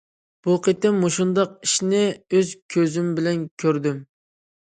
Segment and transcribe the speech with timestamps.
[0.45, 2.01] بۇ قېتىم مۇشۇنداق ئىشنى
[2.37, 4.01] ئۆز كۆزۈم بىلەن كۆردۈم.